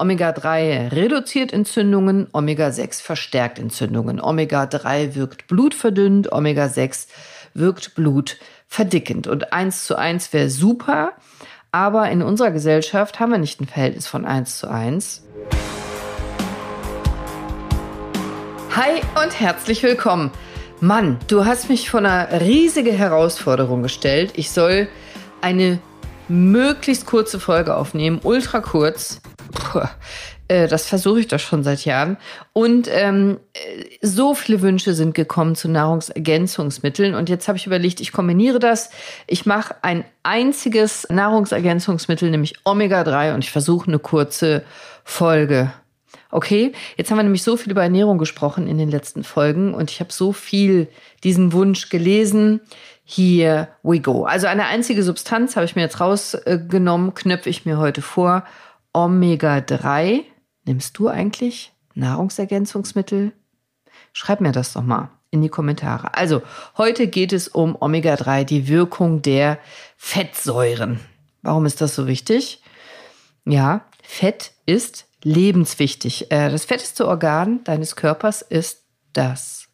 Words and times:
Omega-3 0.00 0.92
reduziert 0.92 1.52
Entzündungen, 1.52 2.26
Omega-6 2.32 3.02
verstärkt 3.02 3.58
Entzündungen. 3.58 4.18
Omega-3 4.18 5.14
wirkt 5.14 5.46
blutverdünnend, 5.46 6.32
Omega-6 6.32 7.06
wirkt 7.52 7.94
blutverdickend. 7.96 9.26
Und 9.26 9.52
eins 9.52 9.84
zu 9.84 9.96
eins 9.96 10.32
wäre 10.32 10.48
super, 10.48 11.12
aber 11.70 12.10
in 12.10 12.22
unserer 12.22 12.50
Gesellschaft 12.50 13.20
haben 13.20 13.32
wir 13.32 13.38
nicht 13.38 13.60
ein 13.60 13.66
Verhältnis 13.66 14.06
von 14.06 14.24
eins 14.24 14.58
zu 14.58 14.70
eins. 14.70 15.22
Hi 18.74 19.02
und 19.22 19.38
herzlich 19.38 19.82
willkommen. 19.82 20.30
Mann, 20.80 21.18
du 21.28 21.44
hast 21.44 21.68
mich 21.68 21.90
vor 21.90 22.00
einer 22.00 22.40
riesige 22.40 22.92
Herausforderung 22.92 23.82
gestellt. 23.82 24.32
Ich 24.36 24.50
soll 24.50 24.88
eine 25.42 25.78
möglichst 26.28 27.04
kurze 27.04 27.38
Folge 27.38 27.76
aufnehmen, 27.76 28.20
ultra 28.22 28.60
kurz. 28.60 29.20
Puh, 29.52 29.82
äh, 30.48 30.68
das 30.68 30.86
versuche 30.86 31.20
ich 31.20 31.28
doch 31.28 31.38
schon 31.38 31.62
seit 31.62 31.84
Jahren. 31.84 32.16
Und 32.52 32.88
ähm, 32.90 33.38
so 34.02 34.34
viele 34.34 34.62
Wünsche 34.62 34.94
sind 34.94 35.14
gekommen 35.14 35.54
zu 35.54 35.68
Nahrungsergänzungsmitteln. 35.68 37.14
Und 37.14 37.28
jetzt 37.28 37.48
habe 37.48 37.58
ich 37.58 37.66
überlegt, 37.66 38.00
ich 38.00 38.12
kombiniere 38.12 38.58
das. 38.58 38.90
Ich 39.26 39.46
mache 39.46 39.76
ein 39.82 40.04
einziges 40.22 41.06
Nahrungsergänzungsmittel, 41.08 42.30
nämlich 42.30 42.54
Omega-3, 42.64 43.34
und 43.34 43.44
ich 43.44 43.50
versuche 43.50 43.88
eine 43.88 43.98
kurze 43.98 44.62
Folge. 45.04 45.72
Okay, 46.32 46.72
jetzt 46.96 47.10
haben 47.10 47.18
wir 47.18 47.24
nämlich 47.24 47.42
so 47.42 47.56
viel 47.56 47.72
über 47.72 47.82
Ernährung 47.82 48.18
gesprochen 48.18 48.68
in 48.68 48.78
den 48.78 48.90
letzten 48.90 49.24
Folgen 49.24 49.74
und 49.74 49.90
ich 49.90 49.98
habe 49.98 50.12
so 50.12 50.32
viel 50.32 50.86
diesen 51.24 51.52
Wunsch 51.52 51.88
gelesen. 51.88 52.60
Here 53.04 53.68
we 53.82 53.98
go. 53.98 54.24
Also 54.24 54.46
eine 54.46 54.66
einzige 54.66 55.02
Substanz 55.02 55.56
habe 55.56 55.66
ich 55.66 55.74
mir 55.74 55.82
jetzt 55.82 55.98
rausgenommen, 55.98 57.14
knöpfe 57.14 57.50
ich 57.50 57.66
mir 57.66 57.78
heute 57.78 58.02
vor. 58.02 58.44
Omega-3. 58.92 60.24
Nimmst 60.64 60.98
du 60.98 61.08
eigentlich 61.08 61.72
Nahrungsergänzungsmittel? 61.94 63.32
Schreib 64.12 64.40
mir 64.40 64.52
das 64.52 64.72
doch 64.72 64.82
mal 64.82 65.10
in 65.30 65.42
die 65.42 65.48
Kommentare. 65.48 66.14
Also, 66.14 66.42
heute 66.76 67.06
geht 67.06 67.32
es 67.32 67.48
um 67.48 67.76
Omega-3, 67.80 68.44
die 68.44 68.68
Wirkung 68.68 69.22
der 69.22 69.58
Fettsäuren. 69.96 71.00
Warum 71.42 71.66
ist 71.66 71.80
das 71.80 71.94
so 71.94 72.06
wichtig? 72.06 72.62
Ja, 73.44 73.84
Fett 74.02 74.52
ist 74.66 75.06
lebenswichtig. 75.22 76.30
Äh, 76.30 76.50
das 76.50 76.64
fetteste 76.64 77.06
Organ 77.06 77.62
deines 77.64 77.96
Körpers 77.96 78.42
ist 78.42 78.84
das 79.12 79.68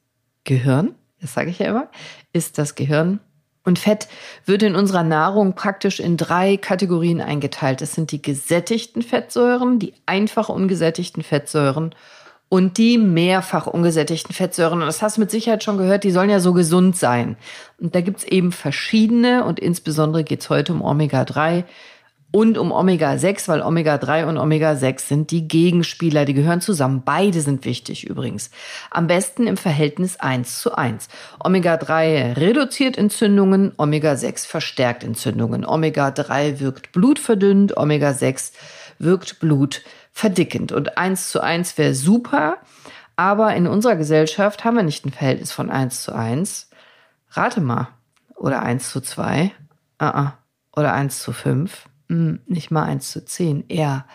Gehirn. 0.44 0.94
Das 1.20 1.34
sage 1.34 1.50
ich 1.50 1.58
ja 1.58 1.68
immer. 1.68 1.90
Ist 2.32 2.58
das 2.58 2.74
Gehirn. 2.74 3.20
Und 3.66 3.80
Fett 3.80 4.06
wird 4.44 4.62
in 4.62 4.76
unserer 4.76 5.02
Nahrung 5.02 5.54
praktisch 5.54 5.98
in 5.98 6.16
drei 6.16 6.56
Kategorien 6.56 7.20
eingeteilt. 7.20 7.80
Das 7.80 7.94
sind 7.94 8.12
die 8.12 8.22
gesättigten 8.22 9.02
Fettsäuren, 9.02 9.80
die 9.80 9.92
einfach 10.06 10.48
ungesättigten 10.48 11.24
Fettsäuren 11.24 11.92
und 12.48 12.78
die 12.78 12.96
mehrfach 12.96 13.66
ungesättigten 13.66 14.32
Fettsäuren. 14.32 14.80
Und 14.80 14.86
das 14.86 15.02
hast 15.02 15.16
du 15.16 15.20
mit 15.20 15.32
Sicherheit 15.32 15.64
schon 15.64 15.78
gehört, 15.78 16.04
die 16.04 16.12
sollen 16.12 16.30
ja 16.30 16.38
so 16.38 16.52
gesund 16.52 16.96
sein. 16.96 17.36
Und 17.80 17.96
da 17.96 18.02
gibt's 18.02 18.22
eben 18.22 18.52
verschiedene 18.52 19.44
und 19.44 19.58
insbesondere 19.58 20.22
geht's 20.22 20.48
heute 20.48 20.72
um 20.72 20.80
Omega-3 20.80 21.64
und 22.32 22.58
um 22.58 22.72
Omega-6, 22.72 23.48
weil 23.48 23.62
Omega-3 23.62 24.26
und 24.26 24.36
Omega-6 24.36 25.00
sind 25.00 25.30
die 25.30 25.48
Gegenspieler, 25.48 26.24
die 26.24 26.34
gehören 26.34 26.60
zusammen. 26.60 27.02
Beide 27.04 27.40
sind 27.40 27.64
wichtig 27.64 28.06
übrigens. 28.06 28.50
Am 28.90 29.06
besten 29.06 29.46
im 29.46 29.56
Verhältnis 29.56 30.18
1 30.18 30.60
zu 30.60 30.74
1. 30.74 31.08
Omega-3 31.42 32.36
reduziert 32.36 32.98
Entzündungen, 32.98 33.72
Omega-6 33.76 34.46
verstärkt 34.46 35.04
Entzündungen. 35.04 35.64
Omega-3 35.64 36.60
wirkt 36.60 36.92
blutverdünnend, 36.92 37.76
Omega-6 37.76 38.52
wirkt 38.98 39.40
blutverdickend. 39.40 40.72
Und 40.72 40.98
1 40.98 41.30
zu 41.30 41.40
1 41.40 41.78
wäre 41.78 41.94
super, 41.94 42.58
aber 43.14 43.54
in 43.54 43.66
unserer 43.66 43.96
Gesellschaft 43.96 44.64
haben 44.64 44.76
wir 44.76 44.82
nicht 44.82 45.06
ein 45.06 45.12
Verhältnis 45.12 45.52
von 45.52 45.70
1 45.70 46.02
zu 46.02 46.14
1. 46.14 46.70
Rate 47.30 47.60
mal. 47.60 47.88
Oder 48.34 48.62
1 48.62 48.90
zu 48.90 49.00
2. 49.00 49.52
Uh 50.02 50.04
-uh. 50.04 50.32
Oder 50.76 50.92
1 50.92 51.20
zu 51.22 51.32
5 51.32 51.84
hm, 51.84 51.95
nicht 52.08 52.70
mal 52.70 52.84
1 52.84 53.10
zu 53.10 53.24
10, 53.24 53.64
eher 53.68 54.06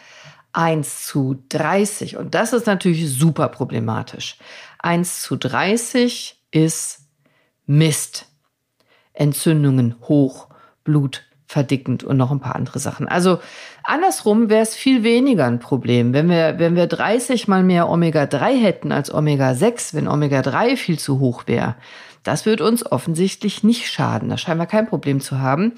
1 0.53 1.05
zu 1.05 1.43
30. 1.49 2.17
Und 2.17 2.35
das 2.35 2.53
ist 2.53 2.67
natürlich 2.67 3.09
super 3.09 3.47
problematisch. 3.49 4.37
1 4.79 5.21
zu 5.21 5.35
30 5.35 6.39
ist 6.51 6.99
Mist. 7.65 8.27
Entzündungen 9.13 9.95
hoch, 10.01 10.47
Blut 10.83 11.23
verdickend 11.45 12.03
und 12.03 12.15
noch 12.15 12.31
ein 12.31 12.39
paar 12.39 12.55
andere 12.55 12.79
Sachen. 12.79 13.09
Also 13.09 13.39
andersrum 13.83 14.49
wäre 14.49 14.61
es 14.63 14.73
viel 14.73 15.03
weniger 15.03 15.45
ein 15.45 15.59
Problem. 15.59 16.13
Wenn 16.13 16.29
wir, 16.29 16.59
wenn 16.59 16.77
wir 16.77 16.87
30 16.87 17.49
mal 17.49 17.61
mehr 17.61 17.89
Omega-3 17.89 18.57
hätten 18.57 18.91
als 18.93 19.13
Omega-6, 19.13 19.93
wenn 19.93 20.07
Omega-3 20.07 20.77
viel 20.77 20.97
zu 20.97 21.19
hoch 21.19 21.43
wäre, 21.47 21.75
das 22.23 22.45
wird 22.45 22.61
uns 22.61 22.89
offensichtlich 22.89 23.63
nicht 23.63 23.91
schaden. 23.91 24.29
Da 24.29 24.37
scheinen 24.37 24.61
wir 24.61 24.65
kein 24.65 24.87
Problem 24.87 25.19
zu 25.19 25.39
haben. 25.39 25.73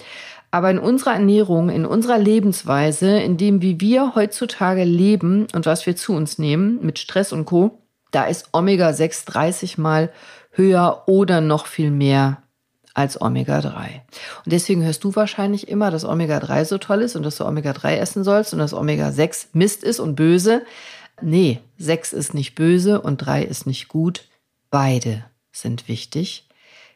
Aber 0.53 0.69
in 0.69 0.77
unserer 0.77 1.13
Ernährung, 1.13 1.69
in 1.69 1.83
unserer 1.83 2.19
Lebensweise, 2.19 3.17
in 3.17 3.37
dem, 3.37 3.63
wie 3.63 3.81
wir 3.81 4.13
heutzutage 4.13 4.83
leben 4.83 5.47
und 5.51 5.65
was 5.65 5.87
wir 5.87 5.95
zu 5.95 6.13
uns 6.13 6.37
nehmen, 6.37 6.77
mit 6.85 6.99
Stress 6.99 7.33
und 7.33 7.45
Co., 7.45 7.79
da 8.11 8.25
ist 8.25 8.49
Omega-6 8.53 9.25
30 9.25 9.79
mal 9.79 10.11
höher 10.51 11.05
oder 11.07 11.41
noch 11.41 11.65
viel 11.65 11.89
mehr 11.89 12.43
als 12.93 13.19
Omega-3. 13.19 14.01
Und 14.45 14.51
deswegen 14.53 14.83
hörst 14.83 15.03
du 15.03 15.15
wahrscheinlich 15.15 15.69
immer, 15.69 15.89
dass 15.89 16.05
Omega-3 16.05 16.65
so 16.65 16.77
toll 16.77 17.01
ist 17.01 17.15
und 17.15 17.23
dass 17.23 17.37
du 17.37 17.47
Omega-3 17.47 17.95
essen 17.95 18.23
sollst 18.23 18.53
und 18.53 18.59
dass 18.59 18.75
Omega-6 18.75 19.47
Mist 19.53 19.83
ist 19.83 19.99
und 19.99 20.13
böse. 20.13 20.61
Nee, 21.19 21.61
6 21.79 22.13
ist 22.13 22.35
nicht 22.35 22.53
böse 22.53 23.01
und 23.01 23.17
3 23.17 23.41
ist 23.41 23.65
nicht 23.65 23.87
gut. 23.87 24.25
Beide 24.69 25.25
sind 25.51 25.87
wichtig 25.87 26.47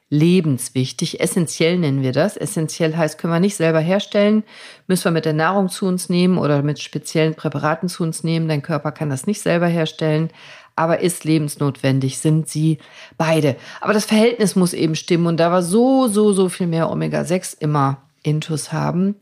lebenswichtig. 0.09 1.19
Essentiell 1.19 1.77
nennen 1.77 2.01
wir 2.01 2.13
das. 2.13 2.37
Essentiell 2.37 2.95
heißt, 2.95 3.17
können 3.17 3.33
wir 3.33 3.39
nicht 3.39 3.55
selber 3.55 3.79
herstellen, 3.79 4.43
müssen 4.87 5.05
wir 5.05 5.11
mit 5.11 5.25
der 5.25 5.33
Nahrung 5.33 5.69
zu 5.69 5.85
uns 5.85 6.09
nehmen 6.09 6.37
oder 6.37 6.61
mit 6.61 6.79
speziellen 6.79 7.35
Präparaten 7.35 7.89
zu 7.89 8.03
uns 8.03 8.23
nehmen. 8.23 8.47
Dein 8.47 8.61
Körper 8.61 8.91
kann 8.91 9.09
das 9.09 9.27
nicht 9.27 9.41
selber 9.41 9.67
herstellen, 9.67 10.29
aber 10.75 10.99
ist 10.99 11.25
lebensnotwendig, 11.25 12.19
sind 12.19 12.47
sie 12.47 12.77
beide. 13.17 13.57
Aber 13.81 13.93
das 13.93 14.05
Verhältnis 14.05 14.55
muss 14.55 14.73
eben 14.73 14.95
stimmen 14.95 15.27
und 15.27 15.37
da 15.37 15.49
wir 15.49 15.61
so, 15.61 16.07
so, 16.07 16.31
so 16.33 16.49
viel 16.49 16.67
mehr 16.67 16.89
Omega-6 16.89 17.57
immer 17.59 17.97
intus 18.23 18.71
haben, 18.71 19.15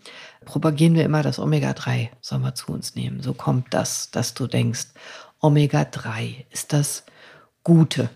propagieren 0.46 0.96
wir 0.96 1.06
immer 1.06 1.24
das 1.24 1.40
Omega-3 1.40 2.10
sollen 2.22 2.44
wir 2.44 2.56
zu 2.56 2.72
uns 2.72 2.96
nehmen. 2.96 3.22
So 3.22 3.34
kommt 3.34 3.74
das, 3.74 4.12
dass 4.12 4.34
du 4.34 4.48
denkst, 4.48 4.88
Omega-3 5.42 6.46
ist 6.52 6.74
das 6.74 7.06
Gute. 7.64 8.10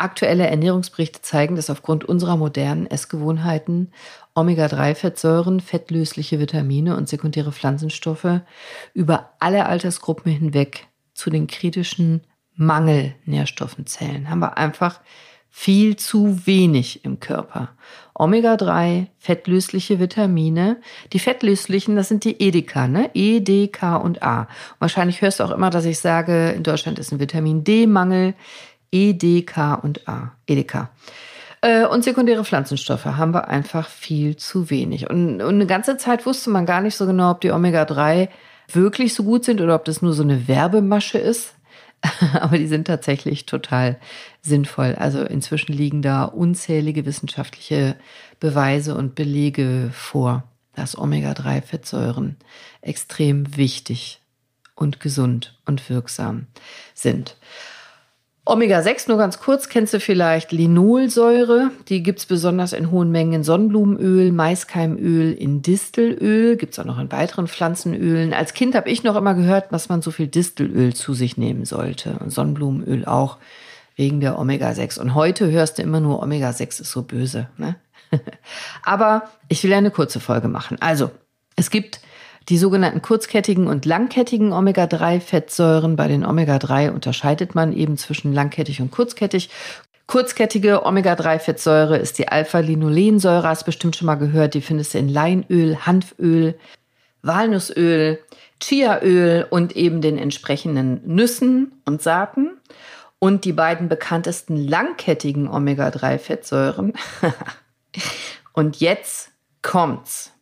Aktuelle 0.00 0.46
Ernährungsberichte 0.46 1.20
zeigen, 1.20 1.56
dass 1.56 1.68
aufgrund 1.68 2.04
unserer 2.04 2.36
modernen 2.36 2.86
Essgewohnheiten 2.86 3.92
Omega-3-Fettsäuren, 4.34 5.60
fettlösliche 5.60 6.38
Vitamine 6.38 6.96
und 6.96 7.08
sekundäre 7.08 7.52
Pflanzenstoffe 7.52 8.40
über 8.94 9.34
alle 9.40 9.66
Altersgruppen 9.66 10.32
hinweg 10.32 10.86
zu 11.12 11.28
den 11.28 11.46
kritischen 11.46 12.22
Mangelnährstoffen 12.54 13.86
zählen. 13.86 14.30
Haben 14.30 14.40
wir 14.40 14.56
einfach 14.56 15.00
viel 15.50 15.96
zu 15.96 16.46
wenig 16.46 17.04
im 17.04 17.20
Körper. 17.20 17.70
Omega-3, 18.14 19.08
fettlösliche 19.18 19.98
Vitamine. 19.98 20.80
Die 21.12 21.18
fettlöslichen, 21.18 21.96
das 21.96 22.08
sind 22.08 22.24
die 22.24 22.40
Edeka, 22.40 22.86
ne? 22.86 23.10
E, 23.14 23.40
D, 23.40 23.68
K 23.68 23.96
und 23.96 24.22
A. 24.22 24.46
wahrscheinlich 24.78 25.20
hörst 25.20 25.40
du 25.40 25.44
auch 25.44 25.50
immer, 25.50 25.70
dass 25.70 25.84
ich 25.84 25.98
sage, 25.98 26.50
in 26.50 26.62
Deutschland 26.62 26.98
ist 26.98 27.12
ein 27.12 27.20
Vitamin 27.20 27.64
D-Mangel. 27.64 28.34
E, 28.92 29.12
D, 29.12 29.42
K 29.42 29.74
und 29.74 30.08
A. 30.08 30.32
Edeka. 30.46 30.90
Äh, 31.62 31.86
und 31.86 32.04
sekundäre 32.04 32.44
Pflanzenstoffe 32.44 33.04
haben 33.04 33.34
wir 33.34 33.48
einfach 33.48 33.88
viel 33.88 34.36
zu 34.36 34.70
wenig. 34.70 35.10
Und, 35.10 35.42
und 35.42 35.54
eine 35.54 35.66
ganze 35.66 35.96
Zeit 35.96 36.26
wusste 36.26 36.50
man 36.50 36.66
gar 36.66 36.80
nicht 36.80 36.96
so 36.96 37.06
genau, 37.06 37.32
ob 37.32 37.40
die 37.40 37.52
Omega-3 37.52 38.28
wirklich 38.72 39.14
so 39.14 39.24
gut 39.24 39.44
sind 39.44 39.60
oder 39.60 39.74
ob 39.74 39.84
das 39.84 40.00
nur 40.02 40.12
so 40.12 40.22
eine 40.22 40.48
Werbemasche 40.48 41.18
ist. 41.18 41.54
Aber 42.40 42.56
die 42.56 42.66
sind 42.66 42.86
tatsächlich 42.86 43.44
total 43.44 43.98
sinnvoll. 44.40 44.94
Also 44.98 45.22
inzwischen 45.22 45.72
liegen 45.72 46.00
da 46.00 46.24
unzählige 46.24 47.04
wissenschaftliche 47.04 47.96
Beweise 48.38 48.94
und 48.94 49.14
Belege 49.14 49.90
vor, 49.92 50.44
dass 50.74 50.96
Omega-3-Fettsäuren 50.96 52.36
extrem 52.80 53.56
wichtig 53.56 54.22
und 54.74 54.98
gesund 54.98 55.58
und 55.66 55.90
wirksam 55.90 56.46
sind. 56.94 57.36
Omega-6, 58.46 59.08
nur 59.08 59.18
ganz 59.18 59.38
kurz, 59.38 59.68
kennst 59.68 59.92
du 59.92 60.00
vielleicht 60.00 60.50
Linolsäure. 60.50 61.70
Die 61.88 62.02
gibt's 62.02 62.24
besonders 62.24 62.72
in 62.72 62.90
hohen 62.90 63.10
Mengen 63.10 63.34
in 63.34 63.44
Sonnenblumenöl, 63.44 64.32
Maiskeimöl, 64.32 65.32
in 65.32 65.62
Distelöl. 65.62 66.56
Gibt's 66.56 66.78
auch 66.78 66.86
noch 66.86 66.98
in 66.98 67.12
weiteren 67.12 67.48
Pflanzenölen. 67.48 68.32
Als 68.32 68.54
Kind 68.54 68.74
habe 68.74 68.88
ich 68.88 69.04
noch 69.04 69.16
immer 69.16 69.34
gehört, 69.34 69.72
dass 69.72 69.88
man 69.88 70.00
so 70.00 70.10
viel 70.10 70.26
Distelöl 70.26 70.94
zu 70.94 71.12
sich 71.12 71.36
nehmen 71.36 71.64
sollte. 71.66 72.18
Und 72.18 72.30
Sonnenblumenöl 72.30 73.04
auch, 73.04 73.36
wegen 73.96 74.20
der 74.20 74.38
Omega-6. 74.38 74.98
Und 74.98 75.14
heute 75.14 75.50
hörst 75.50 75.78
du 75.78 75.82
immer 75.82 76.00
nur, 76.00 76.22
Omega-6 76.22 76.80
ist 76.80 76.90
so 76.90 77.02
böse. 77.02 77.48
Ne? 77.58 77.76
Aber 78.82 79.28
ich 79.48 79.62
will 79.62 79.72
eine 79.74 79.90
kurze 79.90 80.18
Folge 80.18 80.48
machen. 80.48 80.78
Also, 80.80 81.10
es 81.56 81.70
gibt 81.70 82.00
die 82.48 82.58
sogenannten 82.58 83.02
kurzkettigen 83.02 83.66
und 83.66 83.84
langkettigen 83.84 84.52
Omega-3-Fettsäuren. 84.52 85.96
Bei 85.96 86.08
den 86.08 86.24
Omega-3 86.24 86.90
unterscheidet 86.90 87.54
man 87.54 87.72
eben 87.72 87.96
zwischen 87.96 88.32
langkettig 88.32 88.80
und 88.80 88.90
kurzkettig. 88.90 89.50
Kurzkettige 90.06 90.84
Omega-3-Fettsäure 90.84 91.96
ist 91.96 92.18
die 92.18 92.26
Alpha-Linolensäure, 92.26 93.46
hast 93.46 93.64
bestimmt 93.64 93.94
schon 93.94 94.06
mal 94.06 94.16
gehört. 94.16 94.54
Die 94.54 94.60
findest 94.60 94.94
du 94.94 94.98
in 94.98 95.08
Leinöl, 95.08 95.86
Hanföl, 95.86 96.58
Walnussöl, 97.22 98.18
Chiaöl 98.60 99.46
und 99.48 99.76
eben 99.76 100.00
den 100.00 100.18
entsprechenden 100.18 101.02
Nüssen 101.06 101.80
und 101.84 102.02
Saaten. 102.02 102.50
Und 103.20 103.44
die 103.44 103.52
beiden 103.52 103.88
bekanntesten 103.88 104.56
langkettigen 104.56 105.46
Omega-3-Fettsäuren. 105.46 106.94
und 108.52 108.80
jetzt 108.80 109.30
kommt's. 109.62 110.32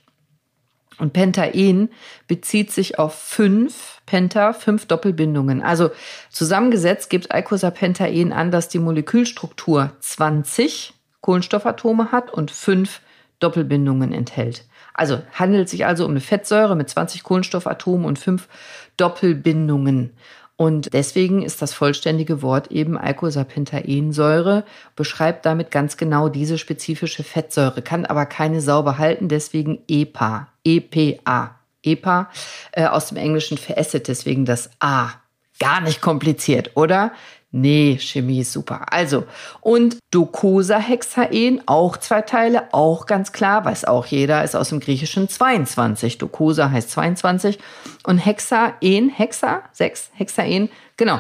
Und 0.99 1.13
Pentaen 1.13 1.91
bezieht 2.27 2.73
sich 2.73 2.99
auf 2.99 3.15
fünf 3.15 4.01
Penta, 4.07 4.55
fünf 4.55 4.87
Doppelbindungen. 4.87 5.63
Also 5.63 5.91
zusammengesetzt 6.31 7.11
gibt 7.11 7.33
Eicosapentaen 7.33 8.33
an, 8.33 8.51
dass 8.51 8.71
die 8.71 8.79
Molekülstruktur 8.79 9.93
20 10.01 10.95
Kohlenstoffatome 11.21 12.13
hat 12.13 12.33
und 12.33 12.51
fünf 12.51 13.03
Doppelbindungen 13.41 14.13
enthält. 14.13 14.65
Also 14.95 15.21
handelt 15.33 15.69
sich 15.69 15.85
also 15.85 16.07
um 16.07 16.13
eine 16.13 16.21
Fettsäure 16.21 16.77
mit 16.77 16.89
20 16.89 17.23
Kohlenstoffatomen 17.23 18.07
und 18.07 18.19
fünf 18.19 18.49
Doppelbindungen. 18.97 20.15
Und 20.57 20.95
deswegen 20.95 21.43
ist 21.43 21.61
das 21.61 21.75
vollständige 21.75 22.41
Wort 22.41 22.71
eben 22.71 22.97
Eicosapentaensäure, 22.97 24.65
beschreibt 24.95 25.45
damit 25.45 25.71
ganz 25.71 25.99
genau 25.99 26.31
diese 26.31 26.57
spezifische 26.57 27.25
Fettsäure, 27.25 27.83
kann 27.83 28.07
aber 28.07 28.25
keine 28.25 28.63
sauber 28.63 28.97
halten, 28.97 29.29
deswegen 29.29 29.81
EPA, 29.87 30.49
EPA, 30.65 31.57
EPA 31.83 32.31
äh, 32.73 32.87
aus 32.87 33.09
dem 33.09 33.19
Englischen 33.19 33.59
für 33.59 33.77
Acid, 33.77 34.09
deswegen 34.09 34.47
das 34.47 34.71
A. 34.81 35.11
Gar 35.59 35.83
nicht 35.83 36.01
kompliziert, 36.01 36.73
oder? 36.75 37.13
Nee, 37.59 37.97
Chemie 37.99 38.41
ist 38.41 38.53
super. 38.53 38.93
Also, 38.93 39.25
und 39.63 39.97
Docosahexaen, 40.11 41.63
auch 41.65 41.97
zwei 41.97 42.21
Teile, 42.21 42.65
auch 42.75 43.07
ganz 43.07 43.33
klar, 43.33 43.65
weiß 43.65 43.87
auch 43.87 44.05
jeder, 44.05 44.45
ist 44.45 44.55
aus 44.55 44.69
dem 44.69 44.79
Griechischen 44.79 45.31
22. 45.31 46.19
Docosa 46.19 46.71
heißt 46.71 46.91
22. 46.91 47.59
Und 48.05 48.19
Hexaen, 48.19 49.09
Hexa, 49.09 49.63
sechs, 49.73 50.11
Hexaen, 50.13 50.69
genau, 50.99 51.19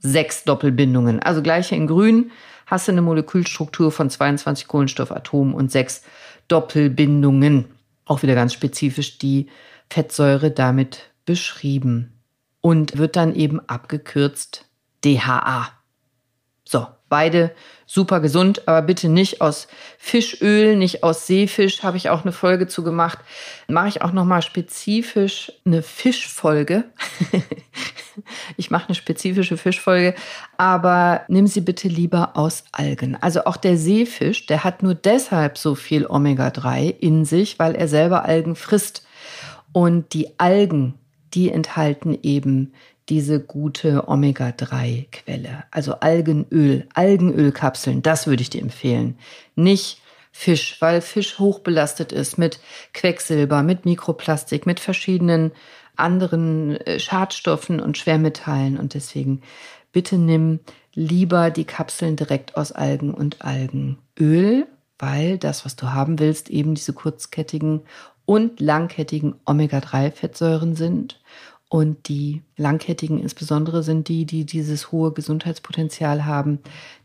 sechs 0.00 0.44
Doppelbindungen. 0.44 1.18
Also 1.20 1.40
gleiche 1.40 1.76
in 1.76 1.86
grün 1.86 2.30
hast 2.66 2.86
du 2.86 2.92
eine 2.92 3.00
Molekülstruktur 3.00 3.90
von 3.90 4.10
22 4.10 4.68
Kohlenstoffatomen 4.68 5.54
und 5.54 5.72
sechs 5.72 6.02
Doppelbindungen. 6.48 7.70
Auch 8.04 8.22
wieder 8.22 8.34
ganz 8.34 8.52
spezifisch 8.52 9.16
die 9.16 9.48
Fettsäure 9.88 10.50
damit 10.50 11.08
beschrieben. 11.24 12.20
Und 12.60 12.98
wird 12.98 13.16
dann 13.16 13.34
eben 13.34 13.60
abgekürzt 13.66 14.69
DHA. 15.04 15.68
So, 16.64 16.86
beide 17.08 17.52
super 17.84 18.20
gesund, 18.20 18.68
aber 18.68 18.82
bitte 18.82 19.08
nicht 19.08 19.40
aus 19.40 19.66
Fischöl, 19.98 20.76
nicht 20.76 21.02
aus 21.02 21.26
Seefisch, 21.26 21.82
habe 21.82 21.96
ich 21.96 22.08
auch 22.08 22.22
eine 22.22 22.30
Folge 22.30 22.68
zu 22.68 22.84
gemacht. 22.84 23.18
Mache 23.66 23.88
ich 23.88 24.02
auch 24.02 24.12
noch 24.12 24.24
mal 24.24 24.42
spezifisch 24.42 25.52
eine 25.66 25.82
Fischfolge. 25.82 26.84
ich 28.56 28.70
mache 28.70 28.86
eine 28.86 28.94
spezifische 28.94 29.56
Fischfolge, 29.56 30.14
aber 30.56 31.22
nimm 31.26 31.48
sie 31.48 31.60
bitte 31.60 31.88
lieber 31.88 32.36
aus 32.36 32.62
Algen. 32.70 33.16
Also 33.20 33.44
auch 33.44 33.56
der 33.56 33.76
Seefisch, 33.76 34.46
der 34.46 34.62
hat 34.62 34.84
nur 34.84 34.94
deshalb 34.94 35.58
so 35.58 35.74
viel 35.74 36.06
Omega-3 36.06 36.94
in 37.00 37.24
sich, 37.24 37.58
weil 37.58 37.74
er 37.74 37.88
selber 37.88 38.24
Algen 38.24 38.54
frisst. 38.54 39.04
Und 39.72 40.14
die 40.14 40.38
Algen, 40.38 40.94
die 41.34 41.50
enthalten 41.50 42.16
eben 42.22 42.72
diese 43.10 43.40
gute 43.40 44.08
Omega-3-Quelle. 44.08 45.64
Also 45.70 45.94
Algenöl, 45.94 46.86
Algenölkapseln, 46.94 48.02
das 48.02 48.26
würde 48.26 48.42
ich 48.42 48.50
dir 48.50 48.62
empfehlen. 48.62 49.18
Nicht 49.56 50.00
Fisch, 50.32 50.76
weil 50.80 51.00
Fisch 51.00 51.38
hochbelastet 51.40 52.12
ist 52.12 52.38
mit 52.38 52.60
Quecksilber, 52.94 53.62
mit 53.62 53.84
Mikroplastik, 53.84 54.64
mit 54.64 54.78
verschiedenen 54.78 55.50
anderen 55.96 56.76
äh, 56.76 57.00
Schadstoffen 57.00 57.80
und 57.80 57.98
Schwermetallen. 57.98 58.78
Und 58.78 58.94
deswegen 58.94 59.42
bitte 59.92 60.16
nimm 60.16 60.60
lieber 60.94 61.50
die 61.50 61.64
Kapseln 61.64 62.16
direkt 62.16 62.56
aus 62.56 62.70
Algen 62.72 63.12
und 63.12 63.42
Algenöl, 63.42 64.66
weil 64.98 65.36
das, 65.36 65.64
was 65.64 65.76
du 65.76 65.92
haben 65.92 66.20
willst, 66.20 66.48
eben 66.48 66.74
diese 66.74 66.92
kurzkettigen 66.92 67.82
und 68.24 68.60
langkettigen 68.60 69.34
Omega-3-Fettsäuren 69.44 70.76
sind. 70.76 71.20
Und 71.70 72.08
die 72.08 72.42
langkettigen 72.56 73.20
insbesondere 73.20 73.84
sind 73.84 74.08
die, 74.08 74.26
die 74.26 74.44
dieses 74.44 74.90
hohe 74.90 75.12
Gesundheitspotenzial 75.12 76.24
haben. 76.24 76.58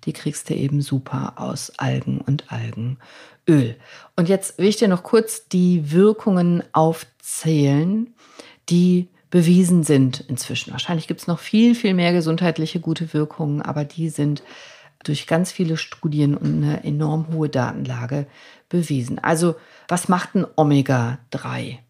Die 0.06 0.12
kriegst 0.12 0.50
du 0.50 0.56
eben 0.56 0.82
super 0.82 1.34
aus 1.38 1.72
Algen 1.78 2.20
und 2.20 2.52
Algenöl. 2.52 3.78
Und 4.16 4.28
jetzt 4.28 4.58
will 4.58 4.66
ich 4.68 4.78
dir 4.78 4.88
noch 4.88 5.04
kurz 5.04 5.48
die 5.48 5.92
Wirkungen 5.92 6.64
aufzählen, 6.74 8.16
die 8.68 9.08
bewiesen 9.30 9.84
sind 9.84 10.22
inzwischen. 10.22 10.72
Wahrscheinlich 10.72 11.08
gibt 11.08 11.22
es 11.22 11.28
noch 11.28 11.40
viel, 11.40 11.76
viel 11.76 11.94
mehr 11.94 12.12
gesundheitliche 12.12 12.80
gute 12.80 13.14
Wirkungen, 13.14 13.62
aber 13.62 13.86
die 13.86 14.10
sind 14.10 14.42
durch 15.04 15.28
ganz 15.28 15.52
viele 15.52 15.78
Studien 15.78 16.36
und 16.36 16.64
eine 16.64 16.84
enorm 16.84 17.28
hohe 17.32 17.50
Datenlage 17.50 18.26
bewiesen. 18.68 19.20
Also 19.20 19.58
was 19.88 20.10
macht 20.10 20.34
ein 20.34 20.48
Omega-3? 20.56 21.85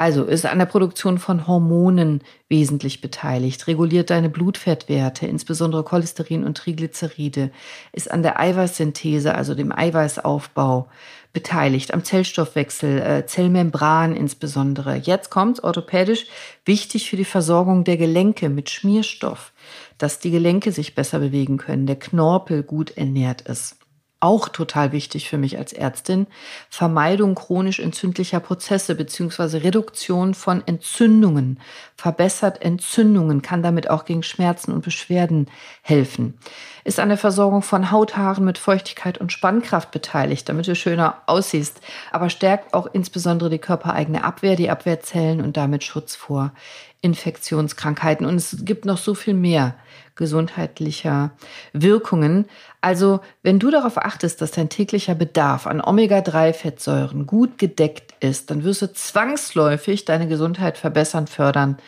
Also 0.00 0.22
ist 0.22 0.46
an 0.46 0.60
der 0.60 0.66
Produktion 0.66 1.18
von 1.18 1.48
Hormonen 1.48 2.22
wesentlich 2.48 3.00
beteiligt, 3.00 3.66
reguliert 3.66 4.10
deine 4.10 4.30
Blutfettwerte, 4.30 5.26
insbesondere 5.26 5.82
Cholesterin 5.82 6.44
und 6.44 6.56
Triglyceride, 6.56 7.50
ist 7.92 8.08
an 8.08 8.22
der 8.22 8.38
Eiweißsynthese, 8.38 9.34
also 9.34 9.56
dem 9.56 9.72
Eiweißaufbau 9.72 10.88
beteiligt, 11.32 11.92
am 11.92 12.04
Zellstoffwechsel, 12.04 13.00
äh, 13.00 13.26
Zellmembran 13.26 14.14
insbesondere. 14.14 14.94
Jetzt 14.94 15.30
kommt's 15.30 15.62
orthopädisch 15.62 16.26
wichtig 16.64 17.10
für 17.10 17.16
die 17.16 17.24
Versorgung 17.24 17.82
der 17.82 17.96
Gelenke 17.96 18.50
mit 18.50 18.70
Schmierstoff, 18.70 19.52
dass 19.98 20.20
die 20.20 20.30
Gelenke 20.30 20.70
sich 20.70 20.94
besser 20.94 21.18
bewegen 21.18 21.56
können, 21.56 21.86
der 21.86 21.98
Knorpel 21.98 22.62
gut 22.62 22.96
ernährt 22.96 23.40
ist 23.42 23.76
auch 24.20 24.48
total 24.48 24.92
wichtig 24.92 25.28
für 25.28 25.38
mich 25.38 25.58
als 25.58 25.72
Ärztin, 25.72 26.26
Vermeidung 26.70 27.36
chronisch 27.36 27.78
entzündlicher 27.78 28.40
Prozesse 28.40 28.94
beziehungsweise 28.96 29.62
Reduktion 29.62 30.34
von 30.34 30.66
Entzündungen, 30.66 31.60
verbessert 31.96 32.60
Entzündungen, 32.62 33.42
kann 33.42 33.62
damit 33.62 33.90
auch 33.90 34.04
gegen 34.04 34.24
Schmerzen 34.24 34.72
und 34.72 34.84
Beschwerden 34.84 35.46
helfen. 35.82 36.38
Ist 36.84 36.98
an 36.98 37.10
der 37.10 37.18
Versorgung 37.18 37.62
von 37.62 37.90
Hauthaaren 37.90 38.44
mit 38.44 38.58
Feuchtigkeit 38.58 39.18
und 39.18 39.30
Spannkraft 39.30 39.90
beteiligt, 39.90 40.48
damit 40.48 40.66
du 40.66 40.74
schöner 40.74 41.22
aussiehst, 41.26 41.80
aber 42.10 42.30
stärkt 42.30 42.74
auch 42.74 42.86
insbesondere 42.92 43.50
die 43.50 43.58
körpereigene 43.58 44.24
Abwehr, 44.24 44.56
die 44.56 44.70
Abwehrzellen 44.70 45.40
und 45.40 45.56
damit 45.56 45.84
Schutz 45.84 46.16
vor 46.16 46.52
Infektionskrankheiten. 47.00 48.26
Und 48.26 48.36
es 48.36 48.56
gibt 48.64 48.84
noch 48.84 48.98
so 48.98 49.14
viel 49.14 49.34
mehr 49.34 49.76
gesundheitlicher 50.16 51.30
Wirkungen. 51.72 52.46
Also, 52.80 53.20
wenn 53.42 53.58
du 53.58 53.70
darauf 53.70 53.98
achtest, 53.98 54.40
dass 54.40 54.52
dein 54.52 54.68
täglicher 54.68 55.14
Bedarf 55.14 55.66
an 55.66 55.80
Omega-3-Fettsäuren 55.80 57.26
gut 57.26 57.58
gedeckt 57.58 58.14
ist, 58.20 58.50
dann 58.50 58.62
wirst 58.62 58.82
du 58.82 58.92
zwangsläufig 58.92 60.04
deine 60.04 60.28
Gesundheit 60.28 60.78
verbessern, 60.78 61.26
fördern 61.26 61.78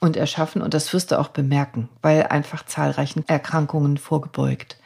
und 0.00 0.16
erschaffen. 0.16 0.62
Und 0.62 0.74
das 0.74 0.92
wirst 0.92 1.10
du 1.10 1.18
auch 1.18 1.28
bemerken, 1.28 1.88
weil 2.02 2.24
einfach 2.24 2.64
zahlreichen 2.64 3.26
Erkrankungen 3.26 3.98
vorgebeugt 3.98 4.78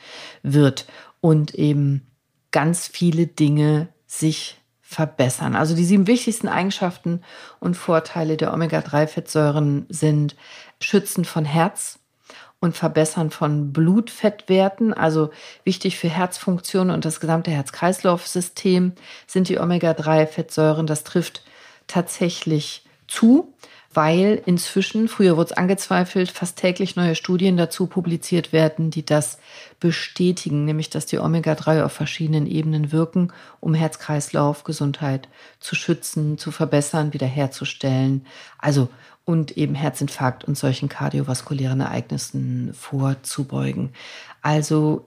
wird 0.43 0.87
und 1.21 1.55
eben 1.55 2.07
ganz 2.51 2.89
viele 2.89 3.27
Dinge 3.27 3.89
sich 4.07 4.59
verbessern. 4.81 5.57
Also 5.57 5.75
die 5.75 5.85
sieben 5.85 6.07
wichtigsten 6.07 6.49
Eigenschaften 6.49 7.23
und 7.61 7.77
Vorteile 7.77 8.37
der 8.37 8.53
Omega-3-Fettsäuren 8.53 9.87
sind 9.89 10.37
Schützen 10.81 11.25
von 11.25 11.45
Herz 11.45 11.99
und 12.63 12.77
Verbessern 12.77 13.31
von 13.31 13.73
Blutfettwerten, 13.73 14.95
also 14.95 15.31
wichtig 15.65 15.99
für 15.99 16.09
Herzfunktion 16.09 16.91
und 16.91 17.05
das 17.05 17.19
gesamte 17.19 17.51
Herz-Kreislauf-System 17.51 18.93
sind 19.27 19.49
die 19.49 19.59
Omega-3-Fettsäuren. 19.59 20.87
Das 20.87 21.03
trifft 21.03 21.43
tatsächlich 21.89 22.87
zu 23.09 23.53
weil 23.95 24.43
inzwischen, 24.47 25.09
früher 25.09 25.37
wurde 25.37 25.51
es 25.51 25.57
angezweifelt, 25.57 26.31
fast 26.31 26.57
täglich 26.57 26.97
neue 26.97 27.15
Studien 27.15 27.57
dazu 27.57 27.87
publiziert 27.87 28.53
werden, 28.53 28.91
die 28.91 29.05
das 29.05 29.39
bestätigen, 29.81 30.65
nämlich 30.65 30.89
dass 30.89 31.07
die 31.07 31.19
Omega-3 31.19 31.85
auf 31.85 31.93
verschiedenen 31.93 32.47
Ebenen 32.47 32.93
wirken, 32.93 33.33
um 33.61 33.75
Herz-Kreislauf, 33.75 34.65
Gesundheit 34.65 35.29
zu 35.61 35.75
schützen, 35.75 36.39
zu 36.39 36.51
verbessern, 36.51 37.13
wiederherzustellen. 37.13 38.27
Also 38.59 38.89
und 39.25 39.57
eben 39.57 39.75
Herzinfarkt 39.75 40.45
und 40.45 40.57
solchen 40.57 40.89
kardiovaskulären 40.89 41.81
Ereignissen 41.81 42.75
vorzubeugen. 42.75 43.91
Also, 44.41 45.07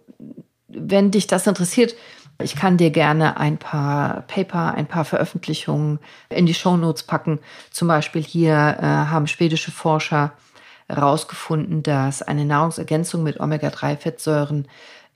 wenn 0.68 1.12
dich 1.12 1.28
das 1.28 1.48
interessiert, 1.48 1.96
ich 2.42 2.56
kann 2.56 2.78
dir 2.78 2.90
gerne 2.90 3.38
ein 3.38 3.58
paar 3.58 4.24
Paper, 4.24 4.74
ein 4.74 4.88
paar 4.88 5.06
Veröffentlichungen 5.06 6.00
in 6.30 6.46
die 6.46 6.54
Shownotes 6.54 7.04
packen. 7.04 7.40
Zum 7.72 7.88
Beispiel 7.88 8.22
hier 8.22 8.78
äh, 8.80 8.82
haben 8.82 9.28
schwedische 9.28 9.72
Forscher 9.72 10.34
herausgefunden, 10.88 11.82
dass 11.82 12.22
eine 12.22 12.46
Nahrungsergänzung 12.46 13.24
mit 13.24 13.40
Omega-3-Fettsäuren 13.40 14.68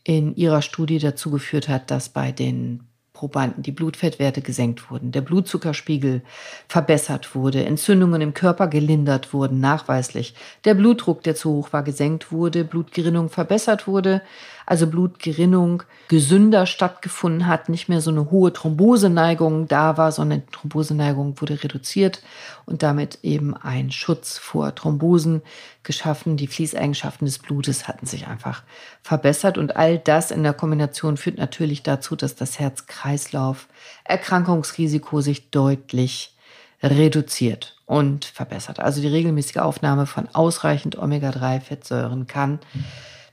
in 0.04 0.36
ihrer 0.36 0.62
Studie 0.62 1.00
dazu 1.00 1.30
geführt 1.30 1.68
hat, 1.68 1.92
dass 1.92 2.10
bei 2.10 2.32
den 2.32 2.89
Probanden 3.20 3.64
die 3.64 3.74
Blutfettwerte 3.74 4.40
gesenkt 4.40 4.90
wurden, 4.90 5.12
der 5.12 5.20
Blutzuckerspiegel 5.20 6.22
verbessert 6.70 7.36
wurde, 7.36 7.66
Entzündungen 7.66 8.22
im 8.22 8.34
Körper 8.34 8.70
gelindert 8.70 9.34
wurden, 9.34 9.60
nachweislich, 9.60 10.36
der 10.64 10.74
Blutdruck, 10.74 11.22
der 11.24 11.36
zu 11.36 11.52
hoch 11.52 11.74
war, 11.74 11.84
gesenkt 11.84 12.32
wurde, 12.32 12.64
Blutgerinnung 12.64 13.28
verbessert 13.28 13.88
wurde, 13.88 14.22
also 14.66 14.88
Blutgerinnung 14.88 15.84
gesünder 16.08 16.66
stattgefunden 16.66 17.46
hat, 17.46 17.68
nicht 17.68 17.90
mehr 17.90 18.00
so 18.00 18.10
eine 18.10 18.32
hohe 18.32 18.54
Thromboseneigung 18.54 19.68
da 19.68 19.98
war, 19.98 20.14
sondern 20.14 20.44
Thromboseneigung 20.54 21.42
wurde 21.42 21.62
reduziert 21.62 22.22
und 22.66 22.84
damit 22.84 23.20
eben 23.24 23.54
ein 23.54 23.92
Schutz 23.92 24.38
vor 24.38 24.74
Thrombosen 24.76 25.42
geschaffen. 25.90 26.38
Die 26.38 26.46
Fließeigenschaften 26.46 27.26
des 27.26 27.40
Blutes 27.40 27.88
hatten 27.88 28.06
sich 28.06 28.28
einfach 28.28 28.62
verbessert 29.02 29.58
und 29.58 29.76
all 29.76 29.98
das 29.98 30.30
in 30.30 30.44
der 30.44 30.54
Kombination 30.54 31.18
führt 31.18 31.40
natürlich 31.40 31.82
dazu, 31.82 32.16
dass 32.16 32.36
das 32.36 32.60
Herz-Kreislauf-Erkrankungsrisiko 32.60 35.22
sich 35.22 35.50
deutlich 35.50 36.36
reduziert 36.84 37.76
und 37.88 38.26
verbessert. 38.26 38.80
Also 38.80 39.02
die 39.02 39.08
regelmäßige 39.08 39.58
Aufnahme 39.58 40.06
von 40.06 40.28
ausreichend 40.32 40.96
Omega-3-Fettsäuren 40.96 42.28
kann 42.28 42.60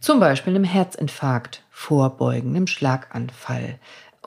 zum 0.00 0.18
Beispiel 0.18 0.54
einem 0.54 0.64
Herzinfarkt 0.64 1.62
vorbeugen, 1.70 2.56
einem 2.56 2.66
Schlaganfall 2.66 3.78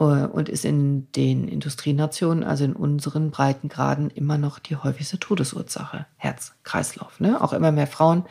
und 0.06 0.50
ist 0.50 0.66
in 0.66 1.12
den 1.14 1.48
Industrienationen, 1.48 2.44
also 2.44 2.64
in 2.64 2.74
unseren 2.74 3.32
Breitengraden, 3.32 4.10
immer 4.10 4.38
noch 4.38 4.60
die 4.60 4.76
häufigste 4.76 5.20
Todesursache. 5.20 6.06
Herz-Kreislauf. 6.18 7.20
Ne? 7.20 7.42
Auch 7.42 7.54
immer 7.54 7.72
mehr 7.72 7.88
Frauen 7.88 8.26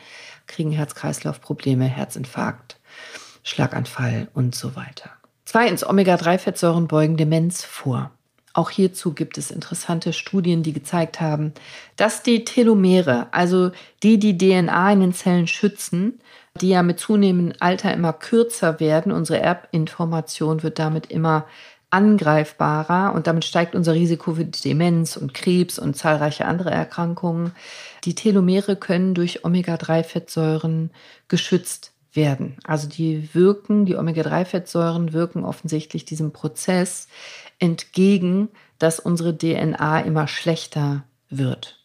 kriegen 0.47 0.71
Herz-Kreislauf-Probleme, 0.71 1.85
Herzinfarkt, 1.85 2.79
Schlaganfall 3.43 4.29
und 4.33 4.55
so 4.55 4.75
weiter. 4.75 5.11
Zweitens, 5.45 5.85
Omega-3-Fettsäuren 5.87 6.87
beugen 6.87 7.17
Demenz 7.17 7.63
vor. 7.63 8.11
Auch 8.53 8.71
hierzu 8.71 9.13
gibt 9.13 9.37
es 9.37 9.51
interessante 9.51 10.11
Studien, 10.11 10.63
die 10.63 10.73
gezeigt 10.73 11.21
haben, 11.21 11.53
dass 11.95 12.23
die 12.23 12.45
Telomere, 12.45 13.27
also 13.31 13.71
die 14.01 14.17
die 14.17 14.37
DNA 14.37 14.91
in 14.93 14.99
den 15.01 15.13
Zellen 15.13 15.47
schützen, 15.47 16.19
die 16.61 16.69
ja 16.69 16.83
mit 16.83 16.99
zunehmendem 16.99 17.57
Alter 17.59 17.93
immer 17.93 18.13
kürzer 18.13 18.79
werden, 18.79 19.11
unsere 19.11 19.39
Erbinformation 19.39 20.63
wird 20.63 20.79
damit 20.79 21.07
immer 21.07 21.45
angreifbarer 21.91 23.13
und 23.15 23.25
damit 23.27 23.45
steigt 23.45 23.73
unser 23.73 23.93
Risiko 23.93 24.35
für 24.35 24.45
Demenz 24.45 25.17
und 25.17 25.33
Krebs 25.33 25.79
und 25.79 25.95
zahlreiche 25.95 26.45
andere 26.45 26.69
Erkrankungen. 26.69 27.53
Die 28.03 28.13
Telomere 28.13 28.75
können 28.75 29.15
durch 29.15 29.43
Omega-3-Fettsäuren 29.43 30.91
geschützt 31.27 31.93
werden. 32.13 32.57
Also 32.63 32.87
die 32.87 33.33
wirken, 33.33 33.85
die 33.85 33.95
Omega-3-Fettsäuren 33.95 35.13
wirken 35.13 35.43
offensichtlich 35.43 36.05
diesem 36.05 36.31
Prozess 36.31 37.07
entgegen, 37.57 38.49
dass 38.77 38.99
unsere 38.99 39.35
DNA 39.35 40.01
immer 40.01 40.27
schlechter 40.27 41.03
wird. 41.29 41.78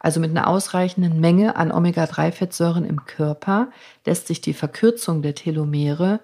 Also 0.00 0.20
mit 0.20 0.30
einer 0.30 0.46
ausreichenden 0.46 1.20
Menge 1.20 1.56
an 1.56 1.72
Omega-3-Fettsäuren 1.72 2.84
im 2.84 3.04
Körper 3.04 3.68
lässt 4.04 4.26
sich 4.26 4.40
die 4.40 4.54
Verkürzung 4.54 5.22
der 5.22 5.34
Telomere 5.34 6.20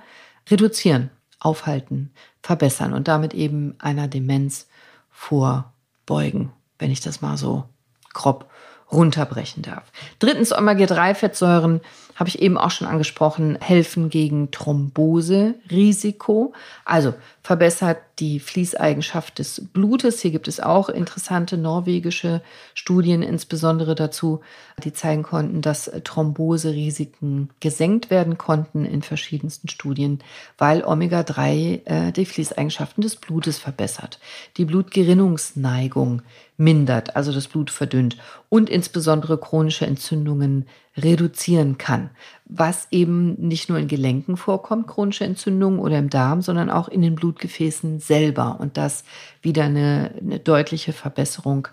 reduzieren, 0.48 1.10
aufhalten, 1.40 2.12
verbessern 2.42 2.92
und 2.92 3.08
damit 3.08 3.34
eben 3.34 3.74
einer 3.78 4.08
Demenz 4.08 4.68
vorbeugen, 5.10 6.52
wenn 6.78 6.90
ich 6.90 7.00
das 7.00 7.20
mal 7.20 7.36
so 7.36 7.64
grob 8.12 8.50
runterbrechen 8.92 9.62
darf. 9.62 9.90
Drittens, 10.18 10.52
Omega-3-Fettsäuren 10.52 11.80
habe 12.14 12.28
ich 12.28 12.40
eben 12.40 12.56
auch 12.56 12.70
schon 12.70 12.86
angesprochen, 12.86 13.58
helfen 13.60 14.08
gegen 14.08 14.50
Thromboserisiko. 14.50 16.52
Also 16.84 17.14
verbessert 17.42 17.98
die 18.20 18.38
Fließeigenschaft 18.38 19.38
des 19.38 19.66
Blutes. 19.72 20.20
Hier 20.20 20.30
gibt 20.30 20.46
es 20.46 20.60
auch 20.60 20.88
interessante 20.88 21.56
norwegische 21.56 22.42
Studien, 22.74 23.22
insbesondere 23.22 23.94
dazu, 23.94 24.40
die 24.82 24.92
zeigen 24.92 25.24
konnten, 25.24 25.60
dass 25.60 25.90
Thromboserisiken 26.04 27.50
gesenkt 27.60 28.10
werden 28.10 28.38
konnten 28.38 28.84
in 28.84 29.02
verschiedensten 29.02 29.68
Studien, 29.68 30.20
weil 30.56 30.84
Omega-3 30.84 31.80
äh, 31.84 32.12
die 32.12 32.26
Fließeigenschaften 32.26 33.02
des 33.02 33.16
Blutes 33.16 33.58
verbessert, 33.58 34.20
die 34.56 34.64
Blutgerinnungsneigung 34.64 36.22
mindert, 36.56 37.16
also 37.16 37.32
das 37.32 37.48
Blut 37.48 37.70
verdünnt 37.70 38.16
und 38.48 38.70
insbesondere 38.70 39.38
chronische 39.38 39.86
Entzündungen 39.86 40.66
reduzieren 40.96 41.78
kann, 41.78 42.10
was 42.44 42.88
eben 42.90 43.34
nicht 43.34 43.68
nur 43.68 43.78
in 43.78 43.88
Gelenken 43.88 44.36
vorkommt, 44.36 44.86
chronische 44.86 45.24
Entzündungen 45.24 45.80
oder 45.80 45.98
im 45.98 46.10
Darm, 46.10 46.42
sondern 46.42 46.70
auch 46.70 46.88
in 46.88 47.02
den 47.02 47.14
Blutgefäßen 47.14 47.98
selber. 47.98 48.58
Und 48.60 48.76
das 48.76 49.04
wieder 49.42 49.64
eine, 49.64 50.14
eine 50.20 50.38
deutliche 50.38 50.92
Verbesserung 50.92 51.68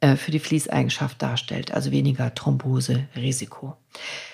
äh, 0.00 0.16
für 0.16 0.30
die 0.30 0.38
Fließeigenschaft 0.38 1.20
darstellt, 1.20 1.72
also 1.72 1.90
weniger 1.90 2.34
Thromboserisiko. 2.34 3.76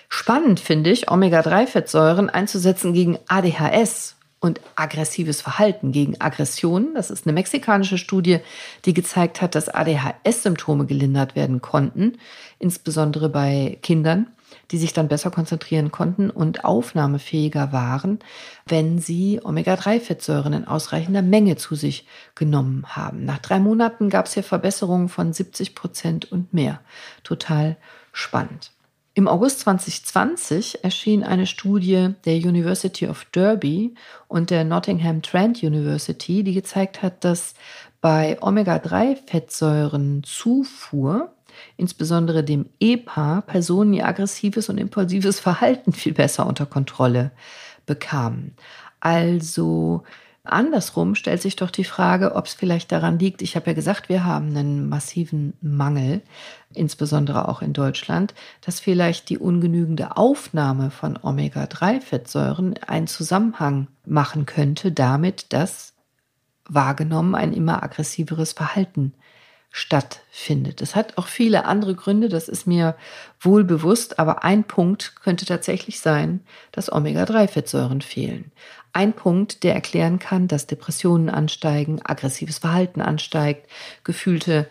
Spannend 0.09 0.61
finde 0.61 0.91
ich, 0.91 1.11
Omega-3-Fettsäuren 1.11 2.29
einzusetzen 2.29 2.93
gegen 2.93 3.19
ADHS 3.29 4.17
und 4.41 4.61
aggressives 4.75 5.43
Verhalten 5.43 5.93
gegen 5.93 6.21
Aggressionen. 6.21 6.95
Das 6.95 7.11
ist 7.11 7.27
eine 7.27 7.35
mexikanische 7.35 7.99
Studie, 7.99 8.39
die 8.87 8.95
gezeigt 8.95 9.43
hat, 9.43 9.55
dass 9.55 9.69
ADHS-Symptome 9.69 10.87
gelindert 10.87 11.37
werden 11.37 11.61
konnten, 11.61 12.19
insbesondere 12.59 13.29
bei 13.29 13.79
Kindern, 13.83 14.29
die 14.71 14.79
sich 14.79 14.93
dann 14.93 15.09
besser 15.09 15.31
konzentrieren 15.31 15.93
konnten 15.93 16.31
und 16.31 16.65
aufnahmefähiger 16.65 17.73
waren, 17.73 18.19
wenn 18.67 18.99
sie 18.99 19.41
Omega-3-Fettsäuren 19.45 20.55
in 20.55 20.67
ausreichender 20.67 21.23
Menge 21.23 21.57
zu 21.57 21.75
sich 21.75 22.07
genommen 22.35 22.85
haben. 22.89 23.25
Nach 23.25 23.39
drei 23.39 23.61
Monaten 23.61 24.09
gab 24.09 24.27
es 24.27 24.35
hier 24.35 24.43
Verbesserungen 24.43 25.09
von 25.09 25.33
70 25.33 25.75
Prozent 25.75 26.33
und 26.33 26.55
mehr. 26.55 26.81
Total 27.25 27.77
spannend. 28.13 28.73
Im 29.21 29.29
August 29.29 29.61
2020 29.61 30.83
erschien 30.83 31.23
eine 31.23 31.47
Studie 31.47 32.15
der 32.25 32.37
University 32.37 33.07
of 33.07 33.27
Derby 33.27 33.95
und 34.29 34.49
der 34.49 34.65
Nottingham 34.65 35.21
Trent 35.21 35.63
University, 35.63 36.43
die 36.43 36.55
gezeigt 36.55 37.03
hat, 37.03 37.23
dass 37.23 37.53
bei 38.01 38.39
Omega-3-Fettsäurenzufuhr, 38.41 41.35
insbesondere 41.77 42.43
dem 42.43 42.71
EPA, 42.81 43.43
Personen 43.43 43.93
ihr 43.93 44.09
aggressives 44.09 44.71
und 44.71 44.79
impulsives 44.79 45.39
Verhalten 45.39 45.93
viel 45.93 46.15
besser 46.15 46.47
unter 46.47 46.65
Kontrolle 46.65 47.31
bekamen. 47.85 48.55
Also 49.01 50.03
Andersrum 50.43 51.15
stellt 51.15 51.43
sich 51.43 51.57
doch 51.57 51.71
die 51.71 51.85
Frage, 51.85 52.35
ob 52.35 52.47
es 52.47 52.55
vielleicht 52.55 52.93
daran 52.93 53.19
liegt, 53.19 53.43
ich 53.43 53.57
habe 53.57 53.67
ja 53.67 53.73
gesagt, 53.75 54.09
wir 54.09 54.25
haben 54.25 54.57
einen 54.57 54.89
massiven 54.89 55.53
Mangel, 55.61 56.23
insbesondere 56.73 57.47
auch 57.49 57.61
in 57.61 57.75
Deutschland, 57.75 58.35
dass 58.63 58.81
vielleicht 58.81 59.29
die 59.29 59.39
ungenügende 59.39 60.17
Aufnahme 60.17 60.91
von 60.91 61.19
Omega-3-Fettsäuren 61.21 62.79
einen 62.87 63.07
Zusammenhang 63.07 63.89
machen 64.07 64.47
könnte 64.47 64.93
damit, 64.93 65.53
dass 65.53 65.93
wahrgenommen 66.67 67.35
ein 67.35 67.53
immer 67.53 67.83
aggressiveres 67.83 68.53
Verhalten 68.53 69.13
stattfindet. 69.73 70.83
Es 70.83 70.97
hat 70.97 71.17
auch 71.17 71.29
viele 71.29 71.65
andere 71.65 71.95
Gründe, 71.95 72.29
das 72.29 72.49
ist 72.49 72.67
mir 72.67 72.97
wohl 73.41 73.63
bewusst, 73.63 74.19
aber 74.19 74.43
ein 74.43 74.65
Punkt 74.65 75.15
könnte 75.23 75.47
tatsächlich 75.47 76.01
sein, 76.01 76.41
dass 76.73 76.91
Omega-3-Fettsäuren 76.91 78.01
fehlen. 78.01 78.51
Ein 78.93 79.13
Punkt, 79.13 79.63
der 79.63 79.75
erklären 79.75 80.19
kann, 80.19 80.49
dass 80.49 80.67
Depressionen 80.67 81.31
ansteigen, 81.31 82.01
aggressives 82.05 82.59
Verhalten 82.59 83.01
ansteigt, 83.01 83.69
gefühlte, 84.05 84.69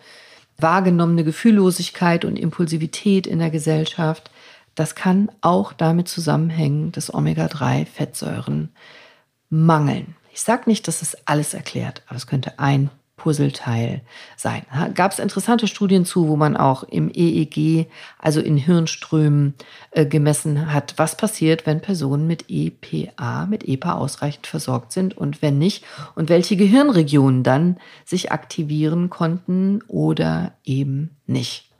wahrgenommene 0.58 1.24
Gefühllosigkeit 1.24 2.24
und 2.24 2.38
Impulsivität 2.38 3.26
in 3.26 3.38
der 3.38 3.50
Gesellschaft, 3.50 4.30
das 4.74 4.94
kann 4.94 5.30
auch 5.40 5.72
damit 5.72 6.08
zusammenhängen, 6.08 6.92
dass 6.92 7.12
Omega-3-Fettsäuren 7.12 8.70
mangeln. 9.48 10.14
Ich 10.32 10.42
sage 10.42 10.62
nicht, 10.66 10.86
dass 10.86 11.02
es 11.02 11.16
alles 11.26 11.54
erklärt, 11.54 12.02
aber 12.06 12.16
es 12.16 12.26
könnte 12.26 12.58
ein 12.58 12.90
Puzzleteil 13.20 14.00
sein. 14.34 14.62
Gab 14.94 15.12
es 15.12 15.18
interessante 15.18 15.66
Studien 15.66 16.06
zu, 16.06 16.26
wo 16.26 16.36
man 16.36 16.56
auch 16.56 16.84
im 16.84 17.10
EEG, 17.12 17.86
also 18.18 18.40
in 18.40 18.56
Hirnströmen, 18.56 19.54
äh, 19.90 20.06
gemessen 20.06 20.72
hat, 20.72 20.94
was 20.96 21.16
passiert, 21.16 21.66
wenn 21.66 21.82
Personen 21.82 22.26
mit 22.26 22.46
EPA, 22.48 23.44
mit 23.44 23.68
EPA 23.68 23.94
ausreichend 23.94 24.46
versorgt 24.46 24.92
sind 24.92 25.16
und 25.18 25.42
wenn 25.42 25.58
nicht 25.58 25.84
und 26.14 26.30
welche 26.30 26.56
Gehirnregionen 26.56 27.42
dann 27.42 27.76
sich 28.06 28.32
aktivieren 28.32 29.10
konnten 29.10 29.82
oder 29.86 30.52
eben 30.64 31.16
nicht. 31.26 31.70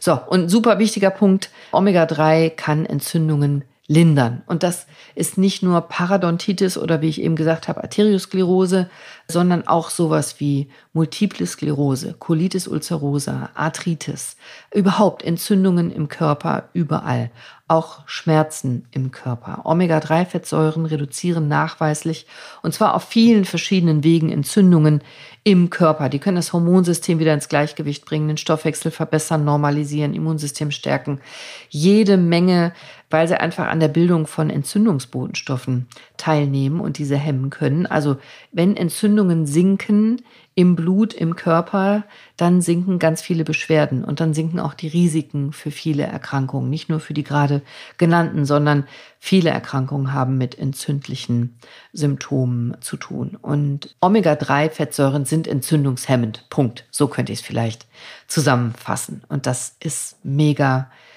So, 0.00 0.20
und 0.26 0.50
super 0.50 0.78
wichtiger 0.78 1.10
Punkt, 1.10 1.50
Omega-3 1.72 2.50
kann 2.50 2.84
Entzündungen 2.84 3.64
lindern. 3.86 4.42
Und 4.46 4.62
das 4.62 4.86
ist 5.14 5.36
nicht 5.36 5.62
nur 5.62 5.82
Parodontitis 5.82 6.78
oder 6.78 7.02
wie 7.02 7.08
ich 7.08 7.20
eben 7.20 7.36
gesagt 7.36 7.68
habe, 7.68 7.82
Arteriosklerose, 7.82 8.88
sondern 9.28 9.66
auch 9.66 9.90
sowas 9.90 10.40
wie 10.40 10.68
Multiple 10.92 11.46
Sklerose, 11.46 12.14
Colitis 12.18 12.66
ulcerosa, 12.66 13.50
Arthritis, 13.54 14.36
überhaupt 14.72 15.22
Entzündungen 15.22 15.90
im 15.90 16.08
Körper 16.08 16.70
überall, 16.72 17.30
auch 17.66 18.06
Schmerzen 18.06 18.86
im 18.90 19.10
Körper. 19.10 19.62
Omega-3-Fettsäuren 19.64 20.84
reduzieren 20.84 21.48
nachweislich 21.48 22.26
und 22.62 22.74
zwar 22.74 22.94
auf 22.94 23.04
vielen 23.04 23.46
verschiedenen 23.46 24.04
Wegen 24.04 24.30
Entzündungen 24.30 25.02
im 25.44 25.70
Körper. 25.70 26.10
Die 26.10 26.18
können 26.18 26.36
das 26.36 26.52
Hormonsystem 26.52 27.18
wieder 27.18 27.32
ins 27.32 27.48
Gleichgewicht 27.48 28.04
bringen, 28.04 28.28
den 28.28 28.36
Stoffwechsel 28.36 28.90
verbessern, 28.90 29.44
normalisieren, 29.44 30.12
Immunsystem 30.12 30.70
stärken. 30.70 31.20
Jede 31.70 32.18
Menge, 32.18 32.74
weil 33.08 33.28
sie 33.28 33.40
einfach 33.40 33.68
an 33.68 33.80
der 33.80 33.88
Bildung 33.88 34.26
von 34.26 34.50
Entzündungsbotenstoffen 34.50 35.88
teilnehmen 36.18 36.80
und 36.80 36.98
diese 36.98 37.16
hemmen 37.16 37.48
können. 37.48 37.86
Also 37.86 38.18
wenn 38.52 38.76
Entzündungen 38.76 39.46
sinken, 39.46 40.22
im 40.56 40.76
Blut, 40.76 41.14
im 41.14 41.34
Körper, 41.34 42.04
dann 42.36 42.60
sinken 42.60 42.98
ganz 42.98 43.20
viele 43.20 43.44
Beschwerden 43.44 44.04
und 44.04 44.20
dann 44.20 44.34
sinken 44.34 44.60
auch 44.60 44.74
die 44.74 44.86
Risiken 44.86 45.52
für 45.52 45.72
viele 45.72 46.04
Erkrankungen. 46.04 46.70
Nicht 46.70 46.88
nur 46.88 47.00
für 47.00 47.14
die 47.14 47.24
gerade 47.24 47.62
genannten, 47.98 48.44
sondern 48.44 48.86
viele 49.18 49.50
Erkrankungen 49.50 50.12
haben 50.12 50.38
mit 50.38 50.56
entzündlichen 50.56 51.58
Symptomen 51.92 52.76
zu 52.80 52.96
tun. 52.96 53.36
Und 53.40 53.96
Omega-3-Fettsäuren 54.00 55.24
sind 55.24 55.48
entzündungshemmend. 55.48 56.48
Punkt. 56.50 56.86
So 56.90 57.08
könnte 57.08 57.32
ich 57.32 57.40
es 57.40 57.44
vielleicht 57.44 57.86
zusammenfassen. 58.28 59.22
Und 59.28 59.46
das 59.46 59.76
ist 59.80 60.24
mega 60.24 60.78
wichtig 60.82 61.13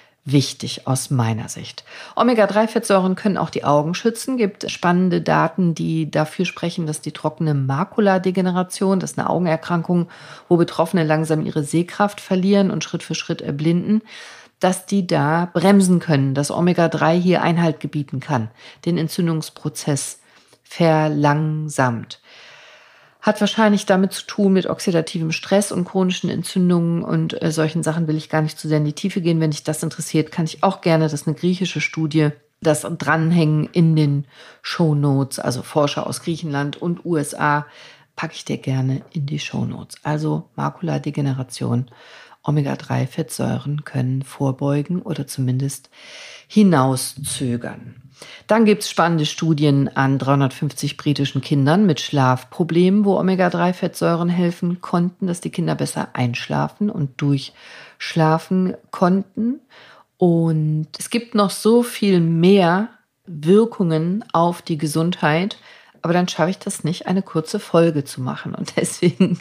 aus 0.86 1.10
meiner 1.10 1.48
Sicht. 1.48 1.84
Omega-3-Fettsäuren 2.16 3.16
können 3.16 3.38
auch 3.38 3.50
die 3.50 3.64
Augen 3.64 3.94
schützen. 3.94 4.38
Gibt 4.38 4.70
spannende 4.70 5.22
Daten, 5.22 5.74
die 5.74 6.12
dafür 6.12 6.46
sprechen, 6.46 6.86
dass 6.86 7.02
die 7.02 7.14
trockene 7.14 7.54
Makuladegeneration, 7.54 9.00
das 9.00 9.12
ist 9.12 9.20
eine 9.20 9.30
Augenerkrankung, 9.30 10.10
wo 10.50 10.58
Betroffene 10.58 11.04
langsam 11.04 11.46
ihre 11.46 11.64
Sehkraft 11.64 12.20
verlieren 12.20 12.72
und 12.72 12.84
Schritt 12.84 13.04
für 13.04 13.16
Schritt 13.16 13.42
erblinden, 13.42 14.02
dass 14.60 14.86
die 14.86 15.08
da 15.08 15.50
bremsen 15.54 16.00
können, 16.00 16.34
dass 16.34 16.52
Omega-3 16.52 17.14
hier 17.14 17.42
Einhalt 17.42 17.80
gebieten 17.80 18.20
kann, 18.20 18.50
den 18.86 18.98
Entzündungsprozess 18.98 20.20
verlangsamt 20.64 22.20
hat 23.22 23.42
wahrscheinlich 23.42 23.86
damit 23.86 24.14
zu 24.14 24.26
tun 24.26 24.54
mit 24.54 24.68
oxidativem 24.68 25.32
Stress 25.32 25.72
und 25.72 25.86
chronischen 25.86 26.30
Entzündungen 26.30 27.04
und 27.04 27.42
äh, 27.42 27.52
solchen 27.52 27.84
Sachen 27.84 28.08
will 28.08 28.18
ich 28.18 28.30
gar 28.30 28.42
nicht 28.42 28.60
zu 28.60 28.68
sehr 28.68 28.78
in 28.78 28.86
die 28.86 28.94
Tiefe 28.94 29.22
gehen. 29.22 29.40
Wenn 29.40 29.52
dich 29.52 29.64
das 29.64 29.84
interessiert, 29.84 30.32
kann 30.32 30.46
ich 30.46 30.64
auch 30.64 30.82
gerne, 30.82 31.06
das 31.06 31.14
ist 31.14 31.28
eine 31.28 31.36
griechische 31.36 31.82
Studie, 31.82 32.30
das 32.62 32.82
dranhängen 32.82 33.70
in 33.72 33.96
den 33.96 34.26
Show 34.62 34.96
Notes, 34.96 35.40
also 35.40 35.62
Forscher 35.62 36.08
aus 36.08 36.22
Griechenland 36.22 36.82
und 36.82 37.06
USA, 37.06 37.66
packe 38.16 38.34
ich 38.34 38.46
dir 38.46 38.58
gerne 38.58 39.04
in 39.14 39.26
die 39.28 39.40
Show 39.40 39.66
Notes. 39.66 39.98
Also 40.04 40.50
Makuladegeneration, 40.56 41.92
Omega-3-Fettsäuren 42.44 43.84
können 43.84 44.24
vorbeugen 44.24 45.02
oder 45.02 45.28
zumindest 45.28 45.90
hinauszögern. 46.48 48.07
Dann 48.48 48.66
gibt 48.66 48.84
es 48.84 48.90
spannende 48.90 49.26
Studien 49.26 49.90
an 49.96 50.18
350 50.18 50.98
britischen 50.98 51.42
Kindern 51.42 51.86
mit 51.86 52.00
Schlafproblemen, 52.00 53.06
wo 53.06 53.20
Omega-3-Fettsäuren 53.20 54.30
helfen 54.30 54.82
konnten, 54.82 55.28
dass 55.28 55.42
die 55.42 55.50
Kinder 55.50 55.76
besser 55.76 56.10
einschlafen 56.14 56.90
und 56.90 57.22
durchschlafen 57.22 58.76
konnten. 58.92 59.60
Und 60.18 60.88
es 60.98 61.10
gibt 61.10 61.36
noch 61.36 61.52
so 61.52 61.84
viel 61.84 62.20
mehr 62.20 62.90
Wirkungen 63.26 64.24
auf 64.34 64.62
die 64.62 64.78
Gesundheit, 64.78 65.58
aber 66.02 66.14
dann 66.14 66.28
schaffe 66.28 66.52
ich 66.52 66.60
das 66.60 66.84
nicht, 66.84 67.08
eine 67.08 67.22
kurze 67.22 67.60
Folge 67.60 68.04
zu 68.04 68.22
machen. 68.22 68.56
Und 68.56 68.74
deswegen 68.78 69.40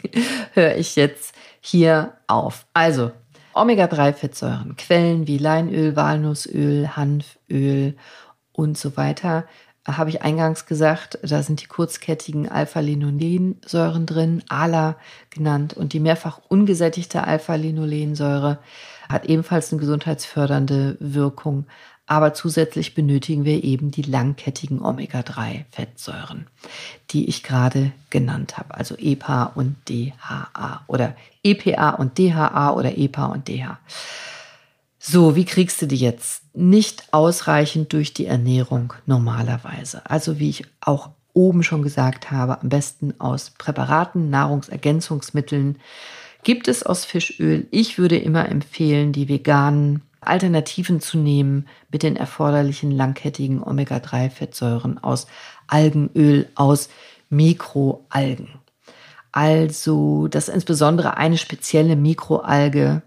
höre 0.53 0.75
ich 0.75 0.95
jetzt 0.95 1.33
hier 1.61 2.13
auf. 2.27 2.65
Also, 2.73 3.11
Omega-3-Fettsäuren, 3.53 4.75
Quellen 4.75 5.25
wie 5.27 5.39
Leinöl, 5.39 5.95
Walnussöl, 5.95 6.95
Hanföl 6.95 7.95
und 8.57 8.77
so 8.77 8.97
weiter, 8.97 9.45
habe 9.87 10.09
ich 10.09 10.21
eingangs 10.21 10.65
gesagt, 10.65 11.17
da 11.21 11.41
sind 11.43 11.61
die 11.61 11.67
kurzkettigen 11.67 12.49
Alpha-Linolensäuren 12.49 14.05
drin, 14.05 14.43
ALA 14.49 14.97
genannt, 15.29 15.75
und 15.75 15.93
die 15.93 16.01
mehrfach 16.01 16.41
ungesättigte 16.49 17.23
Alpha-Linolensäure 17.23 18.57
hat 19.07 19.25
ebenfalls 19.25 19.71
eine 19.71 19.79
gesundheitsfördernde 19.79 20.97
Wirkung, 20.99 21.67
aber 22.05 22.33
zusätzlich 22.33 22.95
benötigen 22.95 23.45
wir 23.45 23.63
eben 23.63 23.91
die 23.91 24.01
langkettigen 24.01 24.81
Omega-3-Fettsäuren, 24.81 26.47
die 27.11 27.29
ich 27.29 27.43
gerade 27.43 27.91
genannt 28.09 28.57
habe, 28.57 28.75
also 28.75 28.95
EPA 28.97 29.51
und 29.55 29.77
DHA 29.87 30.81
oder 30.87 31.15
EPA 31.43 31.91
und 31.91 32.17
DHA 32.17 32.71
oder 32.71 32.97
EPA 32.97 33.27
und 33.27 33.47
DHA. 33.47 33.77
So, 35.09 35.37
wie 35.37 35.45
kriegst 35.45 35.81
du 35.81 35.85
die 35.85 35.95
jetzt? 35.95 36.43
Nicht 36.53 37.13
ausreichend 37.13 37.93
durch 37.93 38.13
die 38.13 38.25
Ernährung 38.25 38.91
normalerweise. 39.05 40.01
Also 40.09 40.37
wie 40.37 40.49
ich 40.49 40.65
auch 40.81 41.11
oben 41.31 41.63
schon 41.63 41.81
gesagt 41.81 42.29
habe, 42.29 42.59
am 42.59 42.67
besten 42.67 43.13
aus 43.17 43.51
Präparaten, 43.51 44.29
Nahrungsergänzungsmitteln. 44.29 45.77
Gibt 46.43 46.67
es 46.67 46.83
aus 46.83 47.05
Fischöl? 47.05 47.67
Ich 47.71 47.97
würde 47.97 48.17
immer 48.17 48.49
empfehlen, 48.49 49.13
die 49.13 49.29
veganen 49.29 50.01
Alternativen 50.19 50.99
zu 50.99 51.17
nehmen 51.17 51.69
mit 51.89 52.03
den 52.03 52.17
erforderlichen 52.17 52.91
langkettigen 52.91 53.63
Omega-3-Fettsäuren 53.63 54.97
aus 54.97 55.27
Algenöl, 55.67 56.49
aus 56.55 56.89
Mikroalgen. 57.29 58.49
Also, 59.31 60.27
das 60.27 60.49
ist 60.49 60.53
insbesondere 60.53 61.15
eine 61.15 61.37
spezielle 61.37 61.95
Mikroalge, 61.95 63.03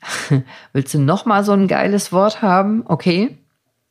Willst 0.72 0.94
du 0.94 0.98
noch 0.98 1.26
mal 1.26 1.44
so 1.44 1.52
ein 1.52 1.68
geiles 1.68 2.12
Wort 2.12 2.42
haben? 2.42 2.84
Okay. 2.86 3.38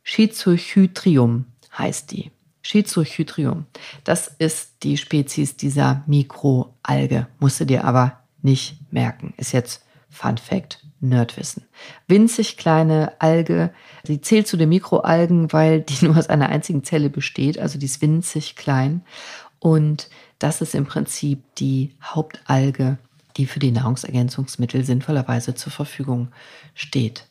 Schizochytrium 0.03 1.45
heißt 1.77 2.11
die. 2.11 2.31
Schizochytrium. 2.61 3.65
Das 4.03 4.27
ist 4.27 4.83
die 4.83 4.97
Spezies 4.97 5.55
dieser 5.55 6.03
Mikroalge. 6.07 7.27
Musst 7.39 7.59
du 7.59 7.65
dir 7.65 7.83
aber 7.83 8.19
nicht 8.41 8.79
merken. 8.91 9.33
Ist 9.37 9.53
jetzt 9.53 9.85
Fun 10.09 10.37
Fact, 10.37 10.83
Nerdwissen. 10.99 11.65
Winzig 12.07 12.57
kleine 12.57 13.13
Alge. 13.19 13.71
Sie 14.03 14.21
zählt 14.21 14.47
zu 14.47 14.57
den 14.57 14.69
Mikroalgen, 14.69 15.53
weil 15.53 15.81
die 15.81 16.05
nur 16.05 16.17
aus 16.17 16.29
einer 16.29 16.49
einzigen 16.49 16.83
Zelle 16.83 17.09
besteht. 17.09 17.57
Also 17.57 17.79
die 17.79 17.85
ist 17.85 18.01
winzig 18.01 18.55
klein. 18.55 19.03
Und 19.59 20.09
das 20.39 20.61
ist 20.61 20.75
im 20.75 20.85
Prinzip 20.85 21.43
die 21.55 21.95
Hauptalge 22.01 22.97
die 23.39 23.47
für 23.47 23.59
die 23.59 23.71
Nahrungsergänzungsmittel 23.71 24.83
sinnvollerweise 24.83 25.55
zur 25.55 25.71
Verfügung 25.71 26.27
steht. 26.75 27.25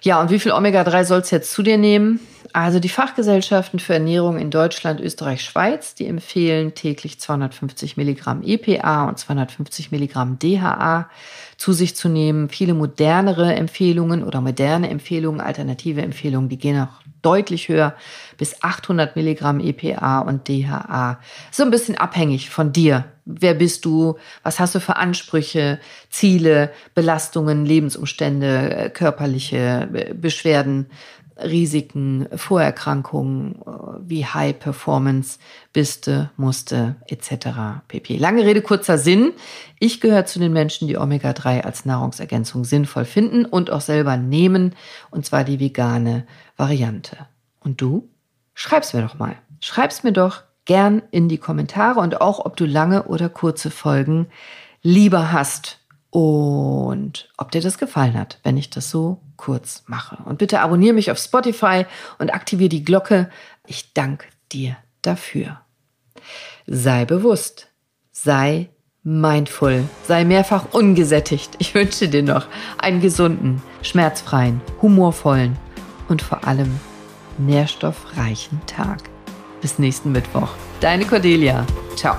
Ja, 0.00 0.20
und 0.20 0.30
wie 0.30 0.38
viel 0.38 0.52
Omega-3 0.52 1.04
soll 1.04 1.20
es 1.20 1.32
jetzt 1.32 1.52
zu 1.52 1.62
dir 1.64 1.76
nehmen? 1.76 2.20
Also 2.52 2.78
die 2.78 2.88
Fachgesellschaften 2.88 3.80
für 3.80 3.94
Ernährung 3.94 4.38
in 4.38 4.50
Deutschland, 4.50 5.00
Österreich, 5.00 5.42
Schweiz, 5.42 5.96
die 5.96 6.06
empfehlen 6.06 6.74
täglich 6.74 7.20
250 7.20 7.96
Milligramm 7.96 8.42
EPA 8.44 9.08
und 9.08 9.18
250 9.18 9.90
Milligramm 9.90 10.38
DHA 10.38 11.10
zu 11.56 11.72
sich 11.72 11.96
zu 11.96 12.08
nehmen. 12.08 12.48
Viele 12.48 12.74
modernere 12.74 13.54
Empfehlungen 13.54 14.22
oder 14.22 14.40
moderne 14.40 14.88
Empfehlungen, 14.88 15.40
alternative 15.40 16.00
Empfehlungen, 16.00 16.48
die 16.48 16.58
gehen 16.58 16.80
auch 16.80 17.02
deutlich 17.22 17.68
höher, 17.68 17.94
bis 18.36 18.62
800 18.62 19.16
Milligramm 19.16 19.60
EPA 19.60 20.20
und 20.20 20.48
DHA. 20.48 21.18
So 21.50 21.62
ein 21.62 21.70
bisschen 21.70 21.96
abhängig 21.96 22.50
von 22.50 22.72
dir. 22.72 23.04
Wer 23.24 23.54
bist 23.54 23.84
du? 23.84 24.16
Was 24.42 24.58
hast 24.58 24.74
du 24.74 24.80
für 24.80 24.96
Ansprüche, 24.96 25.80
Ziele, 26.08 26.72
Belastungen, 26.94 27.66
Lebensumstände, 27.66 28.74
äh, 28.74 28.90
körperliche 28.90 29.88
äh, 29.92 30.14
Beschwerden? 30.14 30.86
Risiken, 31.42 32.28
Vorerkrankungen 32.34 33.56
äh, 33.56 33.70
wie 34.00 34.26
High 34.26 34.58
Performance, 34.58 35.38
biste, 35.72 36.30
musste 36.36 36.96
etc. 37.06 37.82
pp. 37.88 38.16
Lange 38.16 38.44
Rede, 38.44 38.62
kurzer 38.62 38.98
Sinn. 38.98 39.32
Ich 39.78 40.00
gehöre 40.00 40.26
zu 40.26 40.38
den 40.38 40.52
Menschen, 40.52 40.88
die 40.88 40.98
Omega-3 40.98 41.62
als 41.62 41.84
Nahrungsergänzung 41.84 42.64
sinnvoll 42.64 43.04
finden 43.04 43.44
und 43.44 43.70
auch 43.70 43.80
selber 43.80 44.16
nehmen, 44.16 44.74
und 45.10 45.26
zwar 45.26 45.44
die 45.44 45.60
vegane 45.60 46.26
Variante. 46.56 47.16
Und 47.60 47.80
du? 47.80 48.08
Schreib's 48.54 48.92
mir 48.92 49.02
doch 49.02 49.18
mal. 49.18 49.36
Schreib's 49.60 50.02
mir 50.02 50.12
doch 50.12 50.42
gern 50.64 51.02
in 51.10 51.28
die 51.28 51.38
Kommentare 51.38 52.00
und 52.00 52.20
auch, 52.20 52.44
ob 52.44 52.56
du 52.56 52.66
lange 52.66 53.04
oder 53.04 53.28
kurze 53.28 53.70
Folgen 53.70 54.26
lieber 54.82 55.32
hast 55.32 55.78
und 56.10 57.28
ob 57.36 57.50
dir 57.50 57.60
das 57.60 57.78
gefallen 57.78 58.18
hat, 58.18 58.38
wenn 58.42 58.56
ich 58.56 58.70
das 58.70 58.90
so 58.90 59.20
kurz 59.36 59.84
mache. 59.86 60.18
Und 60.24 60.38
bitte 60.38 60.60
abonniere 60.60 60.94
mich 60.94 61.10
auf 61.10 61.18
Spotify 61.18 61.84
und 62.18 62.32
aktiviere 62.32 62.70
die 62.70 62.84
Glocke. 62.84 63.28
Ich 63.66 63.92
danke 63.92 64.26
dir 64.52 64.76
dafür. 65.02 65.60
Sei 66.66 67.04
bewusst, 67.04 67.68
sei 68.10 68.70
mindful, 69.02 69.84
sei 70.06 70.24
mehrfach 70.24 70.72
ungesättigt. 70.72 71.56
Ich 71.58 71.74
wünsche 71.74 72.08
dir 72.08 72.22
noch 72.22 72.46
einen 72.78 73.00
gesunden, 73.00 73.62
schmerzfreien, 73.82 74.60
humorvollen 74.82 75.56
und 76.08 76.22
vor 76.22 76.46
allem 76.46 76.80
nährstoffreichen 77.38 78.60
Tag. 78.66 79.02
Bis 79.60 79.78
nächsten 79.78 80.12
Mittwoch. 80.12 80.50
Deine 80.80 81.04
Cordelia. 81.04 81.66
Ciao. 81.96 82.16